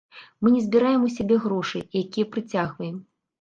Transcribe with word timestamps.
Мы 0.45 0.53
не 0.53 0.61
збіраем 0.67 1.03
у 1.07 1.09
сябе 1.17 1.37
грошай, 1.43 1.85
якія 2.03 2.29
прыцягваем. 2.33 2.99